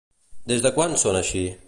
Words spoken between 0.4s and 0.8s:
Des de